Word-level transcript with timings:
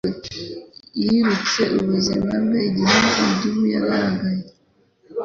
Yirutse 1.01 1.61
ubuzima 1.79 2.31
bwe 2.43 2.59
igihe 2.69 2.97
idubu 3.31 3.63
yagaragaye. 3.73 4.43